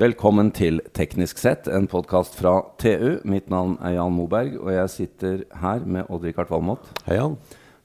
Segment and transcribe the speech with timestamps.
[0.00, 3.18] Velkommen til Teknisk sett, en podkast fra TU.
[3.28, 6.86] Mitt navn er Jan Moberg, og jeg sitter her med Odd-Rikard Valmot.
[7.04, 7.34] Hei, Jan.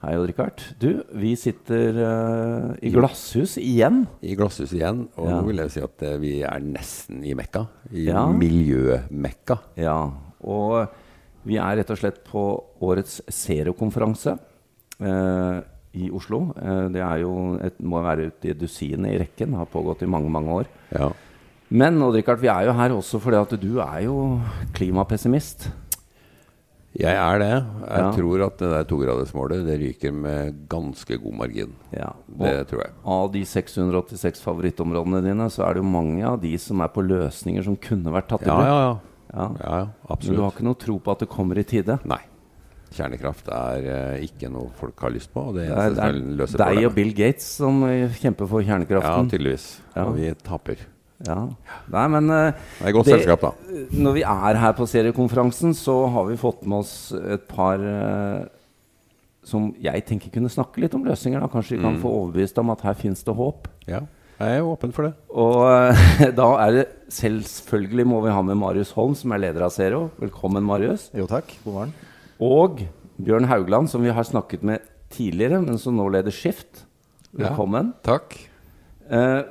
[0.06, 0.64] Hei, Odd-Rikard.
[0.80, 4.06] Du, vi sitter uh, i glasshus igjen.
[4.24, 5.10] I glasshus igjen.
[5.18, 5.42] Og Ja.
[5.42, 7.66] nå vil jeg si at uh, vi er nesten i Mekka.
[7.92, 8.24] I Ja.
[8.32, 9.60] miljømekka.
[9.84, 9.98] Ja,
[10.46, 10.96] og
[11.44, 12.46] vi er rett og slett på
[12.86, 14.38] årets Zero-konferanse
[15.04, 15.60] eh,
[15.94, 16.40] i Oslo.
[16.90, 20.32] Det er jo et, må være ute i dusinet i rekken, har pågått i mange,
[20.34, 20.72] mange år.
[20.96, 21.12] Ja.
[21.70, 24.20] Men Odd-Rikard, vi er jo her også fordi at du er jo
[24.78, 25.70] klimapessimist.
[26.96, 27.50] Jeg er det.
[27.52, 28.12] Jeg Ja.
[28.16, 31.74] tror at det der togradersmålet det ryker med ganske god margin.
[31.92, 32.92] Ja, Det tror jeg.
[33.06, 37.04] Av de 686 favorittområdene dine, så er det jo mange av de som er på
[37.06, 38.66] løsninger som kunne vært tatt i Ja, bruk.
[38.66, 39.00] ja, ja.
[39.36, 39.52] Ja.
[39.60, 39.78] ja,
[40.10, 42.00] ja Men du har ikke noe tro på at det kommer i tide?
[42.06, 42.22] Nei.
[42.94, 45.50] Kjernekraft er uh, ikke noe folk har lyst på.
[45.50, 46.96] og Det Det er, det er deg og.
[46.96, 49.26] Bill Gates som eh, kjemper for kjernekraften.
[49.28, 49.82] Ja, tydeligvis.
[49.98, 50.06] Ja.
[50.06, 50.78] Og vi taper.
[51.24, 51.38] Ja.
[51.94, 53.52] Nei, men uh, Det er godt Det- selskap, da.
[53.96, 58.44] når vi er her på seriekonferansen, så har vi fått med oss et par uh,
[59.46, 61.40] som jeg tenker kunne snakke litt om løsninger.
[61.40, 61.48] Da.
[61.48, 63.70] Kanskje vi kan få overbevist om at her fins det håp.
[63.88, 64.02] Ja.
[64.36, 65.14] Jeg er åpen for det.
[65.32, 66.86] Og uh, da er det
[67.16, 70.10] selvfølgelig må vi ha med Marius Holm, som er leder av Zero.
[70.20, 71.08] Velkommen, Marius.
[71.16, 71.94] Jo takk, god morgen.
[72.44, 72.84] Og
[73.16, 74.84] Bjørn Haugland, som vi har snakket med
[75.16, 76.84] tidligere, men som nå leder Skift.
[77.32, 77.46] Ja.
[77.46, 77.94] Velkommen.
[78.04, 78.36] Takk.
[79.08, 79.42] Eh,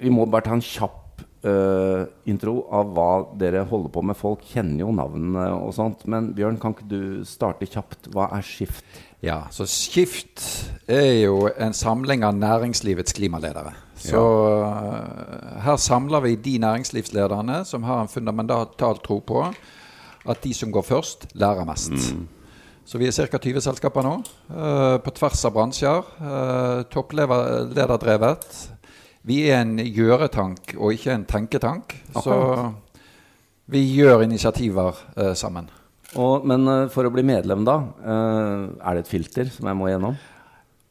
[0.00, 3.08] vi må bare ta en kjapp uh, intro av hva
[3.40, 4.18] dere holder på med.
[4.18, 6.06] Folk kjenner jo navnene og sånt.
[6.10, 8.10] Men Bjørn, kan ikke du starte kjapt?
[8.14, 8.84] Hva er Skift?
[9.24, 10.42] Ja, så Skift
[10.90, 13.72] er jo en samling av næringslivets klimaledere.
[14.04, 15.00] Så ja.
[15.64, 19.46] her samler vi de næringslivslederne som har en fundamental tro på
[20.24, 21.92] at de som går først, lærer mest.
[22.84, 23.38] Så vi er ca.
[23.40, 24.18] 20 selskaper nå,
[24.52, 26.04] uh, på tvers av bransjer.
[26.20, 28.48] Uh, Topplederdrevet.
[29.24, 31.96] Vi er en gjøretank og ikke en tenketank.
[32.12, 32.36] Så
[33.72, 35.70] vi gjør initiativer eh, sammen.
[36.20, 39.78] Og, men eh, for å bli medlem, da, eh, er det et filter som jeg
[39.78, 40.18] må gjennom?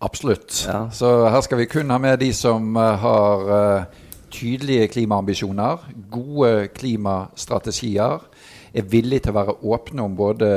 [0.04, 0.66] Absolutt.
[0.68, 0.88] Ja.
[0.92, 3.88] Så her skal vi kun ha med de som eh, har
[4.34, 8.28] tydelige klimaambisjoner, gode klimastrategier,
[8.74, 10.48] er villige til å være åpne om både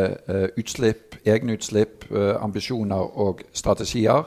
[0.56, 2.06] utslipp, egne utslipp,
[2.40, 4.24] ambisjoner og strategier.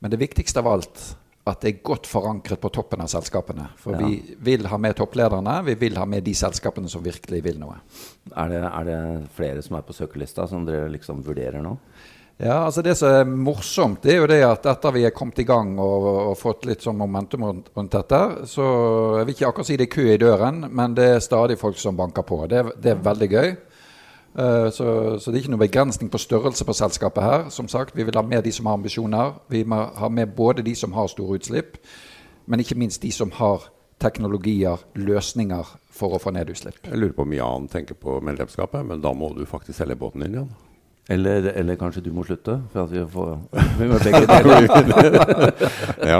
[0.00, 1.02] Men det viktigste av alt
[1.50, 3.68] at det er godt forankret på toppen av selskapene.
[3.76, 4.06] For Ja.
[4.06, 7.80] vi vil ha med topplederne, vi vil ha med de selskapene som virkelig vil noe.
[8.36, 11.76] Er det, er det flere som er på søkerlista, som dere liksom vurderer nå?
[12.40, 15.40] Ja, altså Det som er morsomt, det er jo det at etter vi er kommet
[15.40, 18.66] i gang og, og fått litt sånn momentum rundt, rundt dette, så
[19.18, 21.76] jeg vil ikke akkurat si det er kø i døren, men det er stadig folk
[21.82, 22.46] som banker på.
[22.46, 23.56] Det, det er veldig gøy.
[24.38, 27.48] Eh, så, så det er ikke noe begrensning på størrelse på selskapet her.
[27.50, 29.34] Som sagt, Vi vil ha med de som har ambisjoner.
[29.48, 31.76] Vi må ha med både de som har store utslipp,
[32.46, 33.66] men ikke minst de som har
[33.98, 36.78] teknologier, løsninger for å få ned utslipp.
[36.86, 40.22] Jeg lurer på om Jan tenker på medlemskapet, men da må du faktisk selge båten
[40.22, 40.67] din, Jan.
[41.08, 42.58] Eller, eller kanskje du må slutte?
[42.72, 43.30] For at vi får
[43.78, 44.66] vi må begge deler.
[46.12, 46.18] Ja.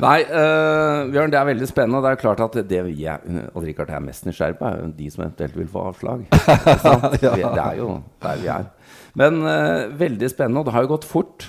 [0.00, 1.98] Nei, uh, Bjørn, det er veldig spennende.
[2.00, 3.20] og Det er klart at det vi er,
[3.54, 6.24] og Richard er mest nysgjerrig på, er jo de som eventuelt vil få avslag.
[6.30, 8.66] Vi- Det er jo der vi er.
[9.16, 11.46] Men uh, veldig spennende, og det har jo gått fort,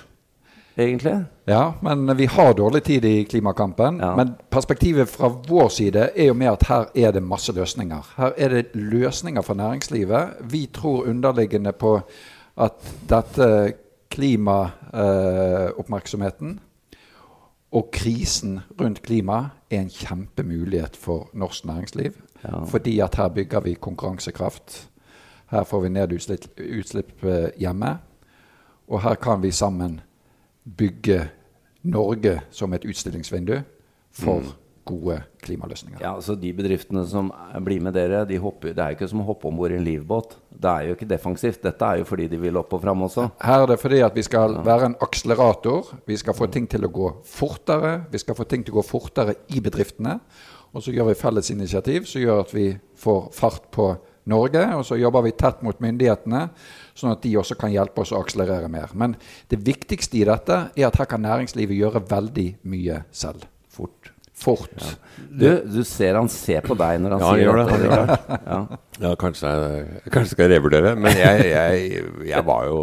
[0.77, 1.25] egentlig.
[1.47, 3.99] Ja, men vi har dårlig tid i klimakampen.
[3.99, 4.15] Ja.
[4.15, 8.13] Men perspektivet fra vår side er jo med at her er det masse løsninger.
[8.17, 10.27] Her er det løsninger for næringslivet.
[10.51, 12.01] Vi tror underliggende på
[12.57, 12.71] at
[13.09, 13.73] dette
[14.09, 16.59] klimaoppmerksomheten
[17.71, 22.11] og krisen rundt klima er en kjempemulighet for norsk næringsliv.
[22.43, 22.63] Ja.
[22.63, 24.89] Fordi at her bygger vi konkurransekraft.
[25.51, 27.97] Her får vi ned utslipp, utslipp eh, hjemme.
[28.87, 30.01] Og her kan vi sammen
[30.67, 31.21] bygge
[31.87, 33.61] Norge som et utstillingsvindu
[34.17, 34.55] for
[34.87, 35.99] gode klimaløsninger.
[36.01, 37.29] Ja, så De bedriftene som
[37.63, 39.77] blir med dere, de hopper, det er jo ikke som å hoppe om bord i
[39.79, 40.37] en livbåt.
[40.49, 41.61] Det er jo ikke defensivt.
[41.63, 43.27] Dette er jo fordi de vil opp og fram også.
[43.43, 45.91] Her er det fordi at vi skal være en akselerator.
[46.07, 47.97] Vi skal få ting til å gå fortere.
[48.11, 50.19] Vi skal få ting til å gå fortere i bedriftene.
[50.73, 52.69] Og så gjør vi felles initiativ som gjør at vi
[52.99, 53.91] får fart på
[54.27, 54.63] Norge.
[54.77, 56.43] Og så jobber vi tett mot myndighetene,
[56.97, 58.91] sånn at de også kan hjelpe oss å akselerere mer.
[58.97, 59.15] Men
[59.51, 63.47] det viktigste i dette er at her kan næringslivet gjøre veldig mye selv.
[63.73, 64.11] Fort.
[64.37, 64.73] Fort.
[65.33, 67.95] Du, du ser han ser på deg når han Ja, han sier gjør det, det.
[67.95, 68.43] han.
[68.45, 68.77] Ja.
[69.07, 70.91] Ja, kanskje, jeg- kanskje skal jeg revurdere.
[70.97, 72.77] Men jeg, jeg, jeg var jo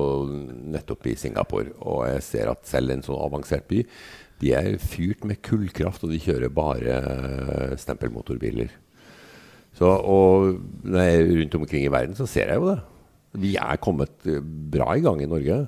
[0.74, 3.84] nettopp i Singapore, og jeg ser at selv en sånn avansert by
[4.42, 6.96] De er fyrt med kullkraft, og de kjører bare
[7.78, 8.72] stempelmotorbiler.
[9.74, 10.54] Så, og
[10.86, 12.78] når jeg er rundt omkring i verden, så ser jeg jo det.
[13.42, 14.42] Vi er kommet eh,
[14.72, 15.64] bra i gang i Norge.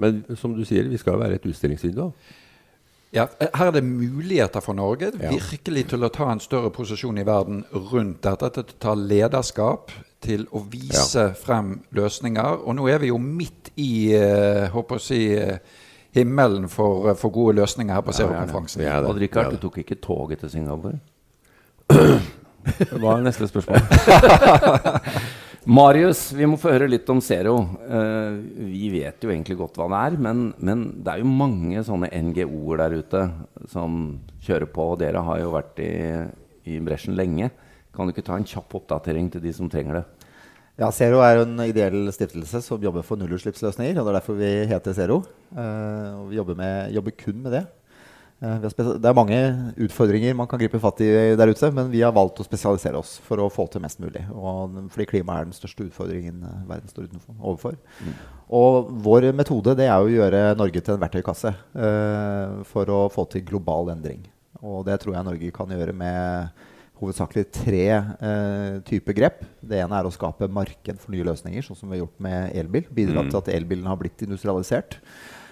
[0.00, 2.08] Men som du sier, vi skal jo være et utstillingsvindu.
[3.14, 7.26] Ja, Her er det muligheter for Norge virkelig til å ta en større posisjon i
[7.26, 7.62] verden
[7.92, 8.50] rundt dette.
[8.56, 9.92] Til å ta lederskap,
[10.24, 11.34] til å vise ja.
[11.38, 12.64] frem løsninger.
[12.64, 15.20] Og nå er vi jo midt i uh, håper å si,
[16.16, 18.82] himmelen for, uh, for, gode løsninger her på Zero-konferansen.
[18.82, 20.98] Ja, Odd Rikard, du tok ikke toget til Singapore?
[23.00, 23.80] Hva er neste spørsmål?
[25.64, 27.54] Marius, vi må få høre litt om Zero.
[27.88, 28.36] Uh,
[28.68, 32.10] vi vet jo egentlig godt hva det er, men, men, det er jo mange sånne
[32.12, 33.22] NGO-er der ute
[33.72, 34.90] som kjører på.
[34.92, 35.94] Og dere har jo vært i,
[36.68, 37.48] i bresjen lenge.
[37.96, 40.04] Kan du ikke ta en kjapp oppdatering til de som trenger det?
[40.82, 43.96] Ja, Zero er en ideell stiftelse som jobber for nullutslippsløsninger.
[43.96, 45.22] og Det er derfor vi heter Zero.
[45.54, 47.64] Uh, og vi jobber, med, jobber kun med det.
[48.44, 49.38] Det er mange
[49.86, 51.08] utfordringer man kan gripe fatt i
[51.38, 54.24] der ute, men vi har valgt å spesialisere oss for å få til mest mulig.
[54.34, 57.08] Og fordi klimaet er den største utfordringen eh, verden står
[57.38, 57.78] overfor.
[58.04, 58.14] Mm.
[58.58, 63.24] Og vår metode det er å gjøre Norge til en verktøykasse uh, for å få
[63.32, 64.20] til global endring.
[64.60, 66.66] Og det tror jeg Norge kan gjøre med
[67.00, 69.40] hovedsakelig tre uh, typer grep.
[69.64, 72.52] Det ene er å skape marked for nye løsninger, sånn som vi har gjort med
[72.60, 72.84] elbil.
[72.94, 73.32] Bidra mm.
[73.32, 75.00] til at elbilen har blitt industrialisert.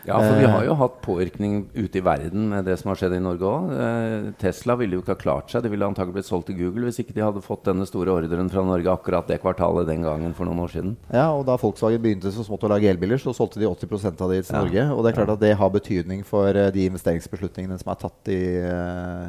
[0.06, 3.14] Ja, for vi har jo hatt påvirkning ute i verden med det som har skjedd
[3.14, 3.68] i Norge òg.
[3.70, 5.62] Eh, Tesla ville jo ikke ha klart seg.
[5.62, 8.50] De ville antagelig blitt solgt til Google hvis ikke de hadde fått denne store ordren
[8.50, 10.96] fra Norge akkurat det kvartalet den gangen for noen år siden.
[11.14, 14.32] Ja, og da Volkswagen begynte så smått å lage elbiler, så solgte de 80 av
[14.32, 14.64] de til ja.
[14.64, 14.86] Norge.
[14.96, 18.32] Og det er klart at det har betydning for uh, de investeringsbeslutningene som er tatt
[18.34, 18.42] i,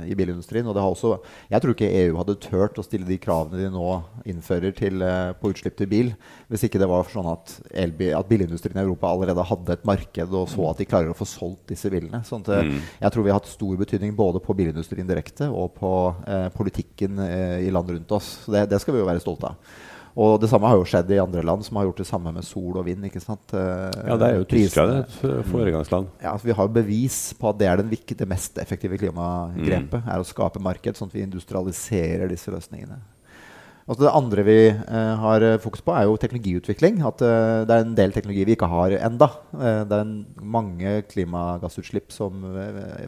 [0.10, 0.66] i, bilindustrien.
[0.66, 1.20] Og det har også
[1.52, 3.92] Jeg tror ikke EU hadde turt å stille de kravene de nå
[4.30, 5.06] innfører til,
[5.38, 6.12] på utslipp til bil,
[6.50, 10.50] hvis ikke det var sånn at, at bilindustrien i Europa allerede hadde et marked og
[10.50, 12.24] så at de klarer å få solgt disse bilene.
[12.28, 12.76] Sånn at, mm.
[13.04, 15.94] Jeg tror vi har hatt stor betydning både på bilindustrien direkte og på
[16.28, 18.38] eh, politikken eh, i land rundt oss.
[18.46, 19.74] Så det, det, skal vi jo være stolte av.
[20.14, 22.46] Og det samme har jo skjedd i andre land som har gjort det samme med
[22.46, 23.08] sol og vind.
[23.08, 23.56] ikke sant?
[23.58, 25.16] Eh, ja, det er jo Tyskland et
[25.50, 26.12] foregangsland.
[26.22, 30.04] Ja, altså Vi har bevis på at det er den det mest effektive klimagrepet.
[30.04, 30.14] Mm.
[30.14, 33.02] er å skape marked, sånn at vi industrialiserer disse løsningene.
[33.84, 37.02] Altså det andre vi uh, har fokus på, er jo teknologiutvikling.
[37.04, 39.28] At uh, det er en del teknologi vi ikke har enda.
[39.52, 42.46] Uh, det er en, mange klimagassutslipp som,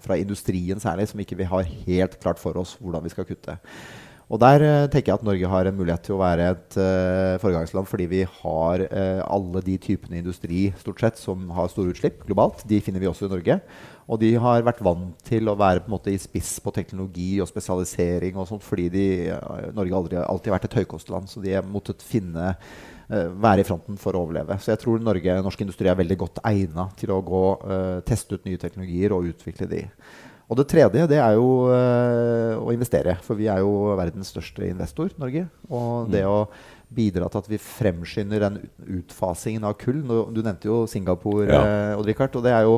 [0.04, 3.56] fra industrien særlig som ikke vi har helt klart for oss hvordan vi skal kutte.
[4.26, 6.78] Og der tenker jeg at Norge har en mulighet til å være et
[7.44, 8.82] foregangsland fordi vi har
[9.22, 12.64] alle de typene industri stort sett som har store utslipp globalt.
[12.66, 13.60] De finner vi også i Norge.
[14.06, 17.40] Og de har vært vant til å være på en måte i spiss på teknologi
[17.42, 19.06] og spesialisering og sånt, fordi de,
[19.74, 23.68] Norge aldri, alltid har vært et høykostland, så de har måttet finne uh, være i
[23.68, 24.60] fronten for å overleve.
[24.62, 28.38] Så jeg tror Norge, norsk industri er veldig godt egna til å gå, uh, teste
[28.38, 29.82] ut nye teknologier og utvikle de.
[30.46, 33.18] Og det tredje det er jo uh, å investere.
[33.26, 35.48] For vi er jo verdens største investor, Norge.
[35.74, 36.30] Og det mm.
[36.30, 38.62] å bidra til at vi fremskynder den
[39.00, 40.06] utfasingen av kull.
[40.06, 41.98] Du nevnte jo Singapore, ja.
[41.98, 42.78] Odd Rikard, og det er jo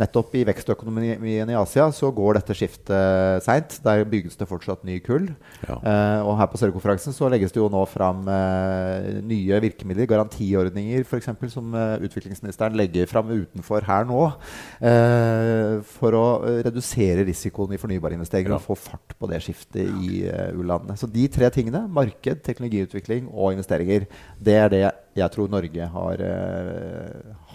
[0.00, 3.76] nettopp i vekstøkonomien i Asia så går dette skiftet seint.
[3.84, 5.28] Der bygges det fortsatt ny kull.
[5.66, 5.76] Ja.
[5.78, 11.06] Uh, og her på Sør-konferansen så legges det jo nå fram uh, nye virkemidler, garantiordninger
[11.06, 14.22] f.eks., som uh, utviklingsministeren legger fram utenfor her nå.
[15.88, 16.24] for å
[16.64, 18.58] redusere risikoen i fornybarinvesteringer ja.
[18.58, 20.24] og få fart på det skiftet i
[20.56, 20.96] u-landene.
[20.98, 24.06] Så de tre tingene, marked, teknologiutvikling og investeringer,
[24.38, 24.82] det er det
[25.14, 26.24] jeg tror Norge har,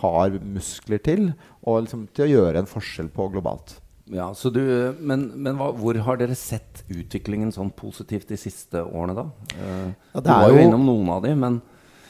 [0.01, 1.29] har muskler til,
[1.67, 3.77] og liksom til å gjøre en forskjell på globalt.
[4.09, 4.61] Ja, du,
[4.99, 9.25] Men, men hva, hvor har dere sett utviklingen sånn positivt de siste årene, da?
[9.53, 11.59] Eh, ja, du var jo, innom noen av dem, men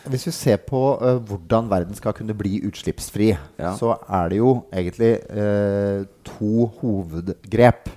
[0.10, 3.74] Hvis vi ser på uh, hvordan verden skal kunne bli utslippsfri, ja.
[3.76, 7.92] så er det jo egentlig uh, to hovedgrep.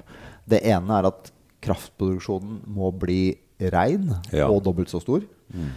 [0.50, 1.31] Det ene er at
[1.62, 3.37] kraftproduksjonen må bli
[3.71, 4.50] rein ja.
[4.50, 5.23] og dobbelt så stor.
[5.55, 5.71] Mm.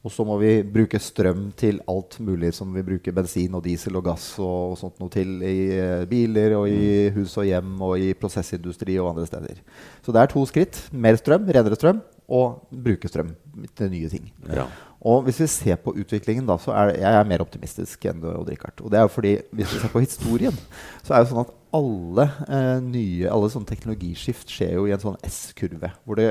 [0.00, 3.98] Og så må vi bruke strøm til alt mulig som vi bruker bensin og diesel
[4.00, 7.18] og gass og, og sånt noe til i uh, biler og i mm.
[7.18, 9.60] hus og hjem og i prosessindustri og andre steder.
[10.00, 10.80] Så det er to skritt.
[10.96, 13.34] Mer strøm, renere strøm, og bruke strøm
[13.76, 14.32] til nye ting.
[14.48, 14.64] Ja.
[15.00, 18.48] Og hvis vi ser på utviklingen, da, så er jeg er mer optimistisk enn Odd
[18.52, 18.80] Rikard.
[18.84, 20.60] Og det er jo fordi hvis vi ser på historien,
[21.04, 25.02] så er det sånn at alle eh, nye alle sånne teknologiskift skjer jo i en
[25.02, 25.92] sånn S-kurve.
[26.04, 26.30] Hvor det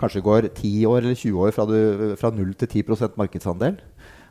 [0.00, 3.78] kanskje går 10 år eller 20 år fra, du, fra 0 til 10% markedsandel.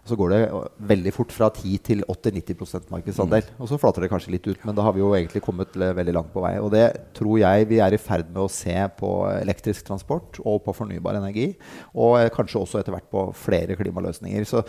[0.08, 0.42] Og så går det
[0.88, 3.44] veldig fort fra 10 til 80-90 markedsandel.
[3.44, 3.58] Mm.
[3.60, 6.14] Og så flater det kanskje litt ut, men da har vi jo egentlig kommet veldig
[6.16, 6.54] langt på vei.
[6.64, 6.86] Og det
[7.18, 11.20] tror jeg vi er i ferd med å se på elektrisk transport og på fornybar
[11.20, 11.50] energi.
[12.00, 14.48] Og kanskje også etter hvert på flere klimaløsninger.
[14.48, 14.64] Så,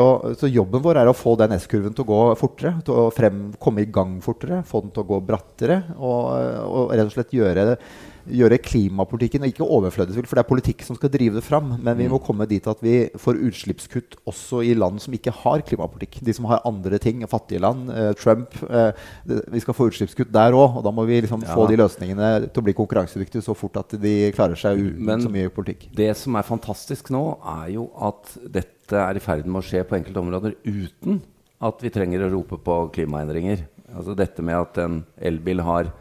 [0.00, 2.76] å, så jobben vår er å få den S-kurven til å gå fortere.
[2.86, 4.62] Til å frem, komme i gang fortere.
[4.66, 5.82] Få den til å gå brattere.
[5.96, 6.22] Og,
[6.66, 7.80] og rett og slett gjøre det
[8.26, 11.74] gjøre klimapolitikken ikke overflødig, for det er politikk som skal drive det fram.
[11.82, 15.62] Men vi må komme dit at vi får utslippskutt også i land som ikke har
[15.66, 16.18] klimapolitikk.
[16.26, 18.92] De som har andre ting, fattige land, eh, Trump eh,
[19.26, 20.78] Vi skal få utslippskutt der òg.
[20.78, 21.54] Og da må vi liksom Ja.
[21.54, 25.30] få de løsningene til å bli konkurransedyktige så fort at de klarer seg uten så
[25.30, 25.88] mye politikk.
[25.94, 29.84] Det som er fantastisk nå, er jo at dette er i ferd med å skje
[29.86, 31.22] på enkelte områder uten
[31.60, 33.66] at vi trenger å rope på klimaendringer.
[33.94, 35.92] Altså dette med at en elbil har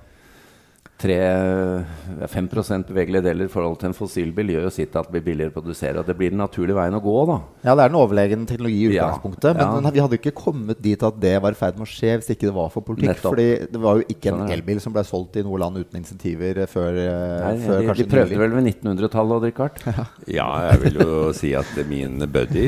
[1.01, 5.51] 3-5 bevegelige deler i forhold til en fossilbil, gjør jo sitt at det blir billigere
[5.51, 5.99] å produsere.
[5.99, 7.37] Og det blir den naturlige veien å gå, da.
[7.65, 9.57] Ja, det er den overlegne teknologi i utgangspunktet.
[9.57, 9.81] Men ja.
[9.85, 12.31] Men vi hadde ikke kommet dit at det var i ferd med å skje hvis
[12.33, 13.11] ikke det var for politikk.
[13.11, 13.35] Nettopp.
[13.35, 15.99] Fordi det var jo ikke en Sånn elbil som ble solgt i noe land uten
[15.99, 19.83] insentiver eh, før, eh, Nei, før de, de prøvde vel ved 1900-tallet, Odd Rikard?
[20.31, 22.65] Ja, jeg vil jo si at min buddy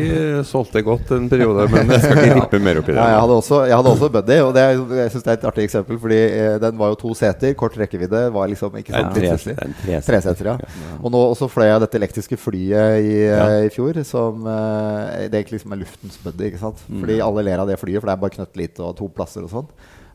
[0.47, 2.99] solgte godt en periode, men jeg skal ikke rippe mer opp i det.
[2.99, 5.39] Ja, jeg, hadde også, jeg hadde også Buddy, og det er, jeg syns det er
[5.39, 5.99] et artig eksempel.
[6.01, 8.16] Fordi eh, den var jo to seter, kort rekkevidde.
[8.33, 10.45] Var liksom ikke Det er sant, tre- det er treseter.
[10.51, 10.57] Ja.
[11.01, 13.47] Og nå også fløy jeg dette elektriske flyet i, eh, Ja.
[13.65, 16.49] i fjor, som eh, det egentlig liksom er luftens Buddy.
[16.51, 16.83] ikke sant?
[16.89, 16.99] Mm.
[17.03, 19.49] Fordi alle ler av det flyet, for det er bare knøttlite og to plasser og
[19.53, 19.67] sånn.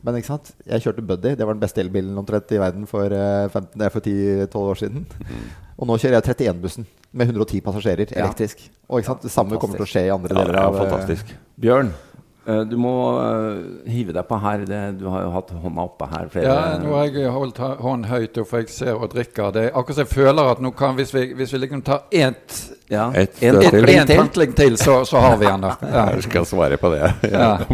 [0.03, 0.51] Men ikke sant?
[0.67, 1.35] jeg kjørte Buddy.
[1.35, 4.75] Det var den beste elbilen omtrent i verden for, eh, 15 er for 10-12 år
[4.83, 5.05] siden.
[5.07, 5.43] Mm.
[5.79, 8.25] Og nå kjører jeg 31-bussen med 110 passasjerer Ja.
[8.27, 8.57] elektrisk.
[8.89, 9.21] Og ikke sant?
[9.23, 11.25] det samme kommer til å skje i andre Ja, deler det er av eh, fantastisk.
[11.59, 12.12] Bjørn, eh,
[12.45, 14.65] du må eh, hive deg på her.
[14.67, 18.09] Det, du har jo hatt hånda oppe her flere Ja, nå har jeg holdt hånden
[18.09, 19.53] høyt, for jeg ser og drikker.
[19.55, 22.03] Det er akkurat som jeg føler at nå kan, hvis vi, hvis vi liksom tar
[22.11, 22.57] ett
[22.91, 23.89] Ja, Et en støt til.
[23.95, 25.71] en tankling til, så, så har vi den da.
[25.81, 26.03] Ja.
[26.17, 27.13] Jeg skal svare på det.
[27.31, 27.55] Ja.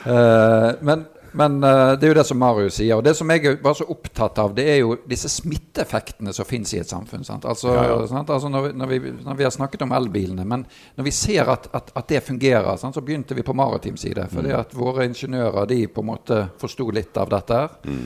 [0.00, 1.02] Uh, men
[1.32, 2.96] men uh, det er jo det som Marius sier.
[2.96, 6.72] Og det som jeg var så opptatt av, det er jo disse smitteeffektene som finnes
[6.74, 7.26] i et samfunn.
[7.38, 8.24] Altså, Ja, ja.
[8.24, 10.66] Altså når, vi, når, vi, når vi har snakket om elbilene, men
[10.98, 12.96] når vi ser at, at, at det fungerer, sant?
[12.96, 14.26] så begynte vi på maritim side.
[14.32, 17.62] Fordi at våre ingeniører de på en måte forsto litt av dette.
[17.62, 17.96] her.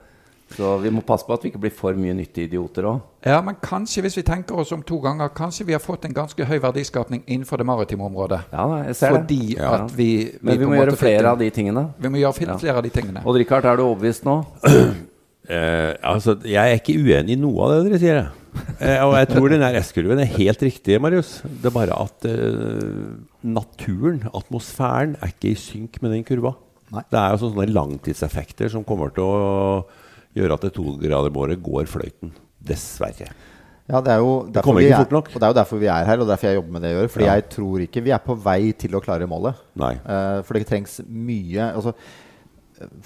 [0.54, 2.98] Så vi må passe på at vi ikke blir for mye nyttige idioter òg.
[3.26, 6.12] Ja, men kanskje hvis vi tenker oss om to ganger, kanskje vi har fått en
[6.14, 8.42] ganske høy verdiskapning innenfor det maritime området.
[8.52, 9.64] Ja, jeg ser Fordi det.
[9.64, 10.10] at vi,
[10.42, 11.86] Men vi må gjøre flere av de tingene.
[11.98, 12.56] Vi må gjøre Ja.
[12.58, 13.22] flere av de tingene.
[13.24, 14.44] Odd Rikard, er du overbevist nå?
[15.44, 18.14] Eh, altså, jeg er ikke uenig i noe av det dere sier.
[18.16, 18.62] jeg.
[18.80, 21.42] Eh, og jeg tror den S-kurven er helt riktig, Marius.
[21.44, 26.54] Det er bare at eh, naturen, atmosfæren, er ikke i synk med den kurva.
[26.94, 27.02] Nei.
[27.12, 29.84] Det er jo sånne langtidseffekter som kommer til å
[30.35, 32.35] gjøre at det togradermålet går fløyten.
[32.64, 33.33] Dessverre.
[33.85, 35.26] Ja, det er jo det kommer ikke er, fort nok.
[35.29, 36.99] Og det er jo derfor vi er her, og derfor jeg jobber med det jeg
[37.03, 37.11] gjør.
[37.12, 37.35] Fordi Ja.
[37.37, 39.59] jeg tror ikke vi er på vei til å klare målet.
[39.76, 39.95] Nei.
[40.07, 41.93] Uh, for det trengs mye altså,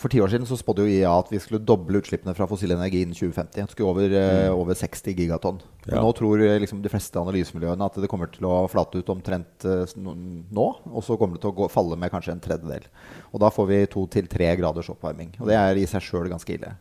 [0.00, 2.72] For ti år siden så spådde jo IA at vi skulle doble utslippene fra fossil
[2.72, 3.66] energi innen 2050.
[3.66, 5.60] Det skulle over, eh, over 60 gigatonn.
[5.86, 6.00] Ja.
[6.00, 9.66] nå tror eh, liksom de fleste analysemiljøene at det kommer til å flate ut omtrent
[9.94, 10.66] nå.
[10.88, 12.88] Og så kommer det til å gå, falle med kanskje en tredjedel.
[13.30, 15.36] Og da får vi to til tre graders oppvarming.
[15.38, 16.72] Og det er i seg sjøl ganske ille.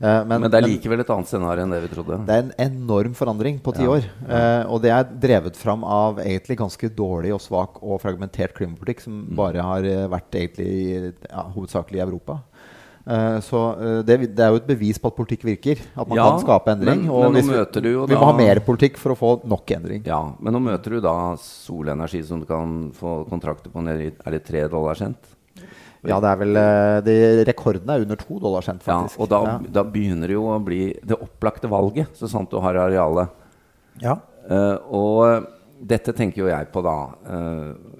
[0.00, 2.16] Eh, Men, det er likevel et annet scenario enn det vi trodde.
[2.26, 3.90] det er en enorm forandring på ti Ja.
[3.90, 4.04] år.
[4.28, 9.00] Eh, og det er drevet fram av egentlig ganske dårlig og svak og fragmentert klimapolitikk,
[9.00, 9.36] som Mm.
[9.36, 12.40] bare har eh, vært egentlig ja, hovedsakelig i Europa.
[13.06, 15.78] Eh, så eh, det, det er jo et bevis på at politikk virker.
[15.96, 17.02] At man Ja, kan skape endring.
[17.02, 19.12] men- og men nå vi- møter du jo vi da- må ha mer politikk for
[19.12, 20.04] å få nok endring.
[20.06, 24.12] Ja, Men nå møter du da solenergi som du kan få kontrakter på nede i
[24.26, 25.18] Er det tre dollar cent?
[26.08, 27.16] Ja, det er vel eh, de,
[27.48, 29.56] Rekordene er under to dollar cent, Ja, og da, Ja.
[29.80, 33.32] da begynner det jo å bli det opplagte valget, så sant du har arealet.
[34.02, 34.18] Ja.
[34.44, 35.46] Uh, og
[35.80, 36.96] dette tenker jo jeg på da.
[37.24, 37.94] Uh,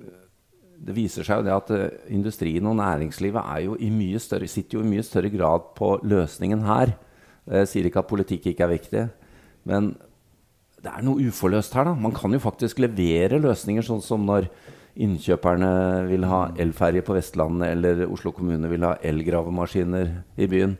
[0.85, 4.85] det viser seg jo det at eh, industrien og næringslivet er jo større, sitter jo
[4.85, 6.93] i mye større grad på løsningen her.
[7.49, 9.05] Jeg sier ikke at politikk ikke er viktig,
[9.65, 9.95] men
[10.85, 11.85] det er noe uforløst her.
[11.89, 11.95] da.
[11.95, 14.51] Man kan jo faktisk levere løsninger, sånn som når
[14.95, 15.71] innkjøperne
[16.09, 20.77] vil ha elferje på Vestlandet, eller Oslo kommune vil ha elgravemaskiner i byen.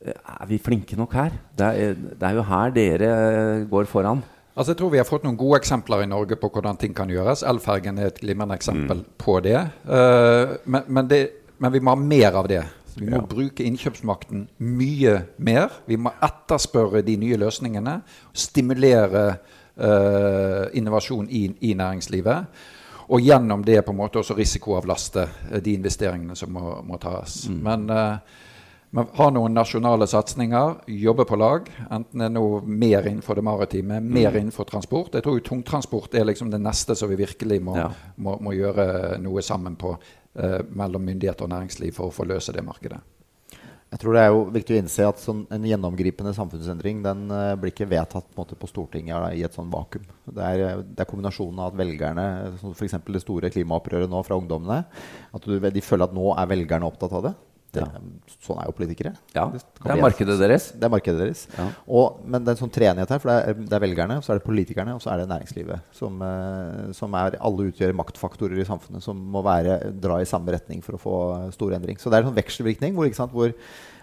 [0.00, 1.30] Eh, Er vi flinke nok her?
[1.58, 4.22] Det er, det er jo her dere går foran.
[4.58, 7.10] Altså Jeg tror vi har fått noen gode eksempler i Norge på hvordan ting kan
[7.10, 7.44] gjøres.
[7.46, 9.12] Elfergen er et glimrende eksempel mm.
[9.18, 9.58] på det.
[9.86, 11.20] Uh, men, men det.
[11.58, 12.64] men, vi må ha mer av det.
[12.96, 13.26] Vi må ja.
[13.30, 15.70] bruke innkjøpsmakten mye mer.
[15.86, 18.00] Vi må etterspørre de nye løsningene.
[18.34, 19.24] Stimulere
[19.78, 22.66] uh, innovasjon i, i, næringslivet.
[23.08, 25.24] Og gjennom det på en måte også risikoavlaste
[25.64, 27.46] de investeringene som må, må tas.
[27.48, 27.58] Mm.
[27.64, 28.44] Men uh,
[28.90, 31.70] vi har noen nasjonale satsinger, jobber på lag.
[31.90, 34.38] Enten det er noe mer innenfor det maritime, mer mm.
[34.42, 35.16] innenfor transport.
[35.16, 37.90] Jeg tror jo tungtransport er liksom det neste som vi virkelig må, ja.
[38.16, 42.52] må, må gjøre noe sammen på uh, mellom myndigheter og næringsliv for å få løse
[42.56, 43.00] det markedet.
[43.88, 47.54] Jeg tror det er jo viktig å innse at sånn, en gjennomgripende samfunnsendring den uh,
[47.56, 50.04] blir ikke vedtatt på, måte, på Stortinget da, i et sånn vakuum.
[50.28, 52.26] Det er, det er, kombinasjonen av at velgerne,
[52.60, 52.98] sånn f.eks.
[53.08, 54.82] det store klimaopprøret nå fra ungdommene,
[55.32, 57.32] at du, de føler at nå er velgerne opptatt av det.
[57.68, 58.00] Det, ja.
[58.40, 59.10] Sånn er jo politikere.
[59.34, 60.70] Ja, Det, det er markedet deres.
[60.72, 61.42] Det er markedet deres.
[61.52, 61.66] Ja.
[61.84, 63.20] Og, men det er en sånn treenighet her.
[63.20, 65.90] For det er, det er, velgerne, så er det politikerne og så er det næringslivet.
[65.98, 70.54] Som, eh, som er, alle utgjør maktfaktorer i samfunnet som må være, dra i samme
[70.56, 71.18] retning for å få
[71.56, 72.00] stor endring.
[72.00, 73.54] Så det er en sånn vekselvirkning hvor, hvor,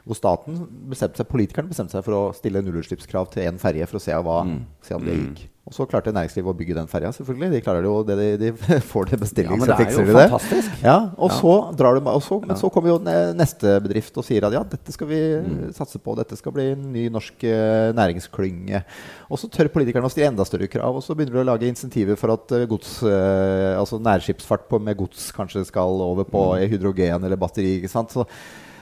[0.05, 0.61] hvor staten
[0.93, 4.13] bestemte seg, politikerne bestemte seg for å stille nullutslippskrav til én ferje for å se,
[4.29, 4.63] hva, mm.
[4.85, 5.45] se om det gikk.
[5.65, 7.47] Og så klarte næringslivet å bygge den ferja, selvfølgelig.
[7.55, 10.13] De klarer det jo, det, de, de får det bestilling, ja, men det er jo
[10.13, 10.75] fantastisk.
[10.85, 11.37] Ja, og ja.
[11.39, 12.97] så drar de, og så, Men så kommer jo
[13.33, 15.55] neste bedrift og sier at ja, dette skal vi mm.
[15.73, 16.13] satse på.
[16.19, 18.83] Dette skal bli en ny norsk uh, næringsklynge.
[19.25, 20.99] Og så tør politikerne å stille enda større krav.
[20.99, 25.01] Og så begynner de å lage insentiver for at uh, gods, uh, altså nærskipsfart med
[25.01, 26.67] gods kanskje skal over på mm.
[26.75, 27.79] hydrogen eller batteri.
[27.79, 28.13] ikke sant?
[28.13, 28.27] Så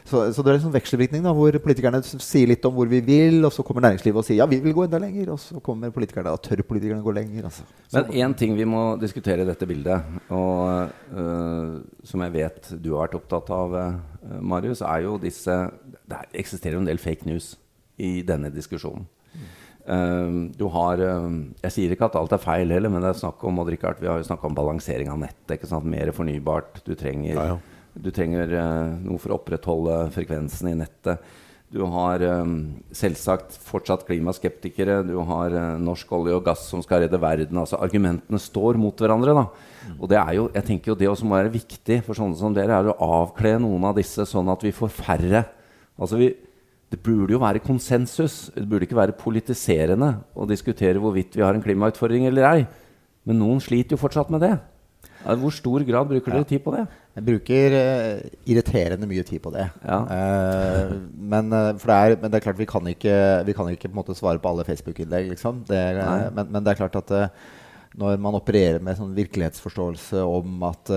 [0.04, 3.00] så, så, det er en sånn vekselvirkning da, hvor politikerne sier litt om hvor vi
[3.06, 5.32] vil, og så kommer næringslivet og sier ja, vi vil gå enda lenger.
[5.36, 7.48] Og så kommer politikerne, og tør politikerne gå lenger.
[7.48, 7.64] Altså.
[7.96, 12.94] Men én ting vi må diskutere i dette bildet, og uh, som jeg vet du
[12.94, 15.52] har vært opptatt av, uh, Marius, er jo disse
[16.08, 17.54] Det eksisterer jo en del fake news
[18.02, 19.08] i denne diskusjonen.
[19.84, 23.44] Uh, du har Jeg sier ikke at alt er feil heller, men det er snakk
[23.48, 25.64] om vi har jo snakka om balansering av nettet.
[25.84, 26.84] Mer fornybart.
[26.84, 27.62] Du trenger ja, ja
[27.94, 31.22] du trenger uh, noe for å opprettholde frekvensen i nettet.
[31.74, 32.58] Du har um,
[32.94, 35.00] selvsagt fortsatt klimaskeptikere.
[35.08, 37.58] Du har uh, norsk olje og gass som skal redde verden.
[37.58, 39.34] Altså, argumentene står mot hverandre.
[39.34, 39.46] Da.
[39.88, 39.96] Mm.
[39.98, 42.54] Og det er jo, jeg tenker jo det som må være viktig for sånne som
[42.54, 45.46] dere, er å avkle noen av disse, sånn at vi får færre.
[45.98, 46.30] Altså vi,
[46.94, 48.52] det burde jo være konsensus.
[48.54, 52.60] Det burde ikke være politiserende å diskutere hvorvidt vi har en klimautfordring eller ei.
[53.26, 54.54] Men noen sliter jo fortsatt med det.
[55.24, 56.84] Hvor stor grad bruker dere tid på det?
[57.14, 59.68] Jeg bruker uh, irriterende mye tid på det.
[59.86, 60.00] Ja.
[60.02, 63.92] Uh, men, uh, det er, men, det er, klart, vi kan ikke, vi kan ikke
[63.92, 65.30] på en måte svare på alle Facebook-innlegg.
[65.36, 65.66] Liksom.
[65.70, 67.14] Men, men, det er klart at
[67.94, 70.90] når man opererer med sånn virkelighetsforståelse om at,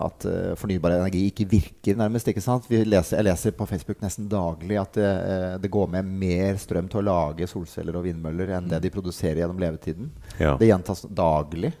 [0.00, 0.24] at
[0.56, 2.70] fornybar energi ikke virker, nærmest ikke sant?
[2.72, 5.12] Leser, jeg leser på Facebook nesten daglig at det,
[5.60, 9.42] det, går med mer strøm til å lage solceller og vindmøller enn det de produserer
[9.42, 10.08] gjennom levetiden.
[10.40, 10.56] Ja.
[10.56, 11.74] Det gjentas daglig.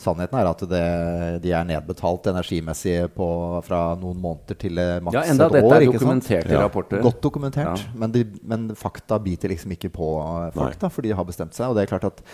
[0.00, 0.82] Sannheten er at det,
[1.44, 3.28] de er nedbetalt energimessig på,
[3.66, 5.68] fra noen måneder til eh, maks ja, enda et år.
[5.70, 7.02] Dette er dokumentert i rapporter.
[7.04, 7.84] Godt dokumentert.
[7.84, 7.94] Ja.
[8.02, 10.94] Men, de, men, fakta biter liksom ikke på folk, fakta, Nei.
[10.96, 11.70] for de har bestemt seg.
[11.70, 12.24] Og det er klart at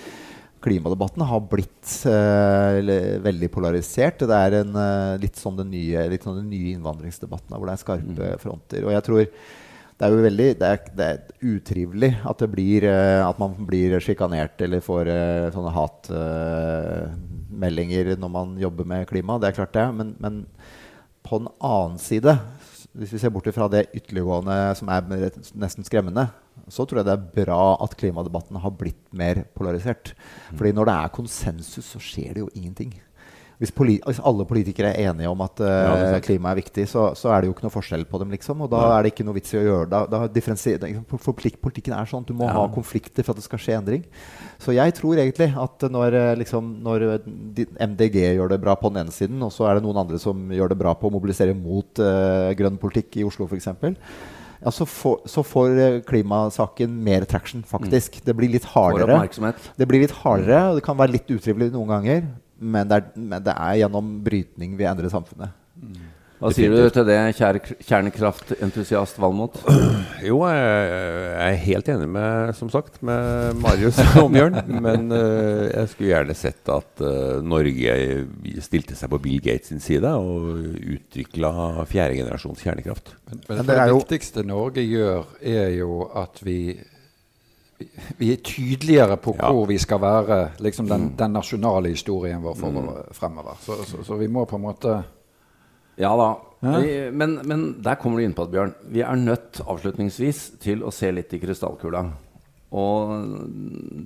[0.64, 2.76] klimadebatten har blitt uh,
[3.24, 4.24] veldig polarisert.
[4.28, 7.76] Det er en, uh, litt som den nye, litt som den nye innvandringsdebatten, hvor det
[7.76, 8.40] er skarpe mm.
[8.42, 8.84] fronter.
[8.86, 9.24] Og jeg tror
[10.00, 13.56] det er jo veldig det er, det er utrivelig at, det blir, uh, at man
[13.68, 15.12] blir sjikanert eller får
[15.56, 16.12] sånne hat
[17.60, 19.38] meldinger når man jobber med klima.
[19.40, 19.86] Det er klart det.
[19.96, 20.42] Men, men
[21.26, 22.34] på den annen side,
[22.96, 25.04] hvis vi ser bort fra det ytterliggående som er
[25.60, 26.26] nesten skremmende,
[26.70, 30.14] så tror jeg det er bra at klimadebatten har blitt mer polarisert.
[30.54, 32.94] Fordi når det er konsensus, så skjer det jo ingenting.
[33.60, 37.28] Hvis, hvis, alle politikere er enige om at uh, ja, klima er viktig, så, så,
[37.28, 38.30] er det jo ikke noe forskjell på dem.
[38.32, 39.88] liksom, Og da er det ikke noe vits i å gjøre.
[39.92, 42.54] Da, da liksom, for Politikken er sånn at du må ja.
[42.56, 44.08] ha konflikter for at det skal skje endring.
[44.64, 47.06] Så jeg tror egentlig at når, eh, liksom, når
[47.76, 50.48] MDG gjør det bra på den ene siden, og så er det noen andre som
[50.56, 53.74] gjør det bra på å mobilisere mot uh, grønn politikk i Oslo f.eks.,
[54.60, 58.20] ja, så, får, så får klimasaken mer traction, faktisk.
[58.20, 58.26] Mm.
[58.26, 59.20] Det blir litt hardere.
[59.76, 62.30] Det blir litt hardere, og det kan være litt utrivelig noen ganger.
[62.60, 65.56] Men det, er, men det er gjennom brytning vi endrer samfunnet.
[65.80, 66.08] Mm.
[66.40, 69.58] Hva sier du til det, kjernekraftentusiast Valmot?
[70.20, 74.56] Jo, jeg er helt enig med, som sagt, med Marius og Bjørn.
[74.86, 77.94] Men uh, jeg skulle gjerne sett at uh, Norge
[78.64, 80.64] stilte seg på Bill Gates sin side og
[80.96, 81.52] utvikla
[81.88, 83.12] fjerdegenerasjons kjernekraft.
[83.28, 86.60] Men, men det, det viktigste Norge gjør, er jo at vi
[88.18, 89.48] vi er tydeligere på ja.
[89.52, 91.16] hvor vi skal være, liksom den, mm.
[91.16, 93.14] den nasjonale historien vår for, mm.
[93.16, 93.58] fremover.
[93.64, 95.02] Så, så, så, vi må på en måte
[96.00, 96.30] Ja da.
[96.60, 96.78] Ja?
[96.80, 98.74] Vi, men, men, der kommer du inn på det, Bjørn.
[98.92, 102.04] Vi er nødt avslutningsvis til å se litt i krystallkula.
[102.70, 103.14] Og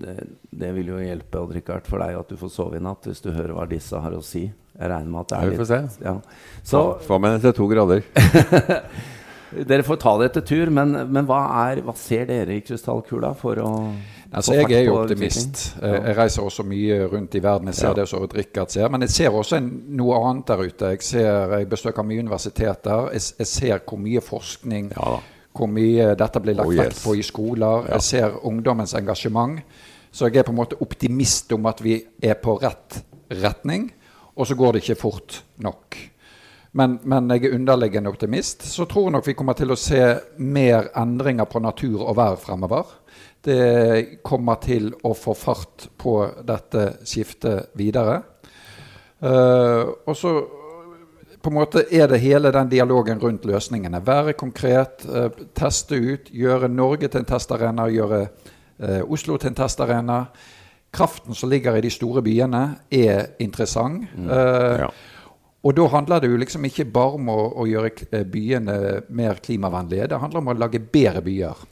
[0.00, 0.14] det,
[0.48, 3.20] det, vil jo hjelpe Odd Rikard, for deg at du får sove i natt hvis
[3.24, 4.46] du hører hva disse har å si.
[4.74, 6.06] Jeg regner med at det er litt Vi får se.
[6.06, 6.14] Ja.
[6.62, 8.06] Så, Få med til to grader.
[9.68, 13.32] dere får ta det etter tur, men, men hva, er, hva, ser dere i krystallkula
[13.38, 13.70] for å
[14.30, 15.62] altså, Jeg er jo optimist.
[15.80, 15.92] Ja.
[16.08, 17.70] Jeg reiser også mye rundt i verden.
[17.70, 17.94] Jeg ser ja.
[18.00, 18.90] det som Rikard ser.
[18.92, 20.92] Men jeg ser også en, noe annet der ute.
[20.96, 23.08] Jeg, ser, jeg besøker mye universiteter.
[23.14, 25.16] Jeg, jeg ser hvor mye forskning ja,
[25.54, 26.82] hvor mye dette blir lagt oh, yes.
[26.82, 27.88] vekt på i skoler.
[27.88, 27.98] Ja.
[27.98, 29.60] Jeg ser ungdommens engasjement.
[30.14, 33.88] Så jeg er på en måte optimist om at vi er på rett retning.
[34.34, 35.96] Og så går det ikke fort nok.
[36.74, 38.64] Men, men jeg er underliggende optimist.
[38.66, 40.00] Så tror jeg nok vi kommer til å se
[40.42, 42.88] mer endringer på natur og vær fremover.
[43.44, 48.16] Det kommer til å få fart på dette skiftet videre.
[49.22, 50.34] Uh, og så
[51.44, 54.02] på en måte er det hele den dialogen rundt løsningene.
[54.02, 59.62] Være konkret, uh, teste ut, gjøre Norge til en testarena, gjøre uh, Oslo til en
[59.62, 60.24] testarena.
[60.94, 64.08] Kraften som ligger i de store byene, er interessant.
[64.16, 64.30] Mm,
[64.82, 64.90] ja.
[65.64, 68.74] Og da handler det jo liksom ikke bare om å, å gjøre eh, byene
[69.16, 70.10] mer klimavennlige.
[70.12, 71.62] Det handler om å lage bedre byer.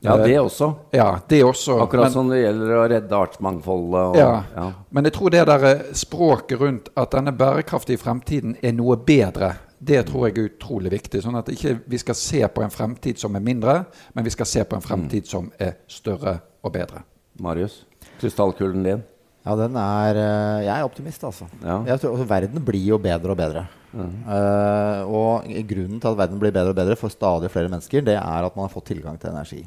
[0.00, 0.74] Ja, det også.
[0.90, 1.78] Ja, det også.
[1.80, 4.20] Akkurat men, som det gjelder å redde artsmangfoldet.
[4.20, 4.30] Ja.
[4.56, 4.68] ja.
[4.88, 9.54] Men jeg tror det der eh, språket rundt at denne bærekraftige fremtiden er noe bedre,
[9.80, 11.22] det tror jeg er utrolig viktig.
[11.24, 13.78] Sånn at ikke vi skal se på en fremtid som er mindre,
[14.16, 15.30] men vi skal se på en fremtid mm.
[15.32, 17.04] som er større og bedre.
[17.40, 17.82] Marius,
[18.20, 19.04] krystallkulen din?
[19.40, 21.48] Ja, den er eh, Jeg er optimist, altså.
[21.62, 21.80] Ja.
[21.88, 23.66] Jeg tror, altså verden blir jo bedre og bedre.
[23.90, 24.10] Mm.
[24.22, 28.14] Uh, og grunnen til at verden blir bedre og bedre for stadig flere mennesker, det
[28.14, 29.64] er at man har fått tilgang til energi.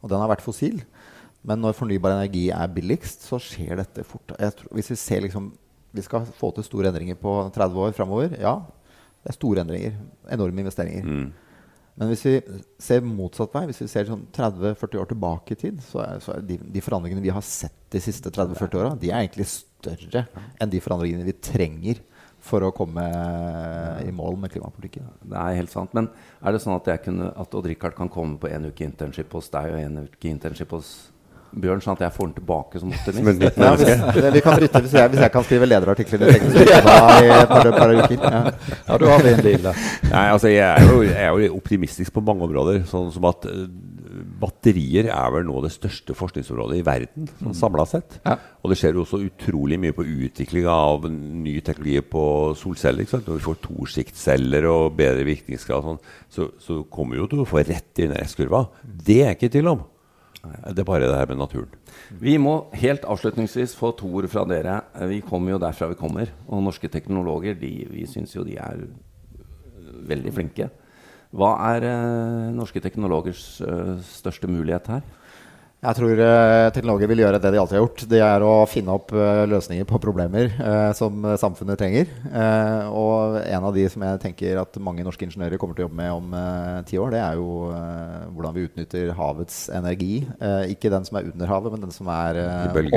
[0.00, 0.78] Og den har vært fossil.
[1.46, 4.32] Men når fornybar energi er billigst, så skjer dette fort.
[4.32, 5.52] Tror, hvis vi ser liksom
[5.96, 8.34] Vi skal få til store endringer på 30 år framover.
[8.36, 8.58] Ja,
[9.24, 9.94] det er store endringer.
[10.30, 11.06] Enorme investeringer.
[11.06, 11.30] Mm.
[11.96, 12.34] Men hvis vi
[12.82, 16.34] ser motsatt vei, hvis vi ser sånn 30-40 år tilbake i tid, så er, så
[16.34, 20.26] er de, de, forandringene vi har sett de siste 30-40 åra, de er egentlig større
[20.60, 22.02] enn de forandringene vi trenger
[22.46, 23.02] for å komme
[24.04, 25.08] i mål med klimapolitikken.
[25.24, 25.94] Det er helt sant.
[25.96, 26.10] Men
[26.44, 29.48] er det sånn at, kunne, at Odd Rikard kan komme på en uke internship hos
[29.54, 30.92] deg og en uke internship hos
[31.56, 33.44] Bjørn, sånn at jeg får den tilbake som optimist?
[33.56, 36.66] ja, hvis, vi kan bryte hvis jeg, hvis jeg kan skrive lederartikler i teknisk i
[36.66, 38.16] et par, par uker.
[38.20, 38.42] Ja.
[38.76, 42.12] ja, du har vi en deal Nei, altså, jeg er, jo, jeg er, jo, optimistisk
[42.12, 42.82] på mange områder.
[42.90, 43.64] Sånn som at uh,
[44.42, 47.58] batterier er vel nå det største forskningsområdet i verden sånn mm.
[47.62, 48.20] samla sett.
[48.26, 48.36] Ja.
[48.60, 52.28] Og det skjer jo også utrolig mye på utvikling av ny teknologi på
[52.60, 53.06] solceller.
[53.06, 53.28] ikke sant?
[53.30, 57.48] Når vi får tosjiktceller og bedre virkningsgrad, sånn, så, så kommer vi jo til å
[57.48, 58.66] få rett i S-kurva.
[58.84, 59.86] Det er ikke tvil om.
[60.72, 61.74] Det er bare det her med naturen.
[62.22, 64.80] Vi må helt avslutningsvis få to ord fra dere.
[65.10, 66.32] Vi kommer jo derfra vi kommer.
[66.48, 68.86] Og norske teknologer de, vi syns jo de er
[70.06, 70.70] veldig flinke.
[71.36, 75.06] Hva er eh, norske teknologers eh, største mulighet her?
[75.84, 78.04] Jeg tror uh, teknologer vil gjøre det de alltid har gjort.
[78.08, 82.08] Det er å finne opp uh, løsninger på problemer eh, som samfunnet trenger.
[82.88, 86.00] og en av de som jeg tenker at mange norske ingeniører kommer til å jobbe
[86.00, 86.34] med om
[86.88, 87.68] ti år, det er jo
[88.32, 90.24] hvordan vi utnytter havets energi.
[90.72, 92.40] ikke den som er under havet, men den som er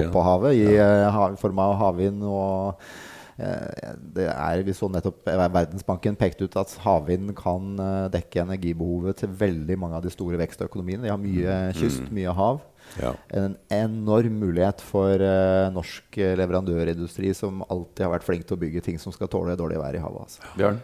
[0.03, 1.11] oppå havet, i ja.
[1.41, 2.89] form av havvind og
[3.39, 7.79] er, Vi så nettopp Verdensbanken pekte ut at havvind kan
[8.11, 11.05] dekke energibehovet til veldig mange av de store vekstøkonomiene.
[11.07, 11.79] De har mye mm.
[11.79, 12.61] kyst, mye hav.
[12.99, 13.13] Ja.
[13.37, 15.21] En enorm mulighet for
[15.75, 19.79] norsk leverandørindustri, som alltid har vært flink til å bygge ting som skal tåle dårlig
[19.81, 20.25] vær i havet.
[20.25, 20.55] Altså.
[20.57, 20.81] Bjørn?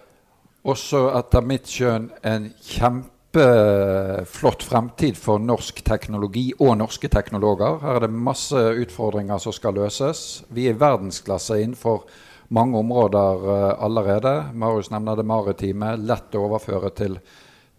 [0.65, 7.77] Også etter mitt skjønn en kjempeflott fremtid for norsk teknologi og norske teknologer.
[7.83, 10.41] Her er det masse utfordringer som skal løses.
[10.49, 12.07] Vi er verdensklasse innenfor
[12.49, 14.35] mange områder uh, allerede.
[14.53, 15.95] Marius nevner det maritime.
[15.97, 17.19] Lett å overføre til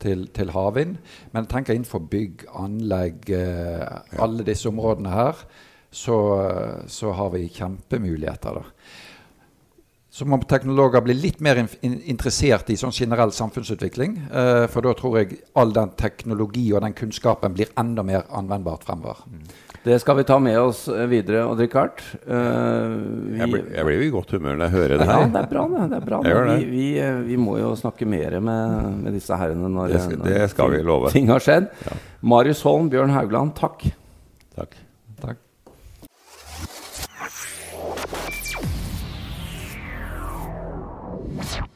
[0.02, 0.98] til, til havvind.
[1.32, 5.42] Men tenker innenfor bygg, anlegg, eh, alle disse områdene her,
[5.90, 6.16] så,
[6.90, 8.60] så har vi kjempemuligheter.
[8.60, 8.64] da.
[10.16, 14.14] Så må teknologer bli litt mer in interessert i sånn generell samfunnsutvikling.
[14.30, 18.86] Eh, for da tror jeg all den teknologi og den kunnskapen blir enda mer anvendbart
[18.88, 19.26] fremover.
[19.28, 19.42] Mm.
[19.86, 22.00] Det skal vi ta med oss eh, videre, Odd Rikard.
[22.26, 23.46] Uh, jeg,
[23.86, 25.20] blir jo i godt humør når jeg hører det her.
[25.20, 25.82] Ja, det er bra, det.
[25.92, 26.56] det, er bra, det.
[26.58, 26.86] Vi, vi,
[27.28, 30.82] vi, må jo snakke mer med, med disse herrene når, det skal, det skal vi
[30.82, 31.14] love.
[31.14, 31.70] ting har skjedd.
[31.86, 31.94] Ja.
[32.34, 33.86] Marius Holm, Bjørn Haugland, takk.
[34.58, 34.74] Takk.
[35.22, 35.38] takk.
[41.46, 41.70] takk.